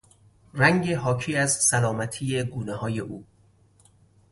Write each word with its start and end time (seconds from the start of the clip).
رنگ 0.53 0.91
حاکی 0.93 1.35
از 1.35 1.51
سلامتی 1.63 2.43
گونههای 2.43 2.99
او 2.99 3.25